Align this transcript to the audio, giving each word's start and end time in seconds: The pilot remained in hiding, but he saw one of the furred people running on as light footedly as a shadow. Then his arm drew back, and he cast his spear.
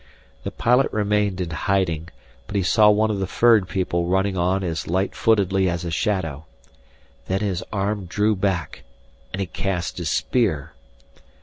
The 0.41 0.49
pilot 0.49 0.91
remained 0.91 1.39
in 1.41 1.51
hiding, 1.51 2.09
but 2.47 2.55
he 2.55 2.63
saw 2.63 2.89
one 2.89 3.11
of 3.11 3.19
the 3.19 3.27
furred 3.27 3.69
people 3.69 4.05
running 4.07 4.35
on 4.35 4.63
as 4.63 4.87
light 4.87 5.13
footedly 5.13 5.69
as 5.69 5.85
a 5.85 5.91
shadow. 5.91 6.45
Then 7.27 7.41
his 7.41 7.63
arm 7.71 8.07
drew 8.07 8.35
back, 8.35 8.81
and 9.31 9.39
he 9.39 9.45
cast 9.45 9.99
his 9.99 10.09
spear. 10.09 10.73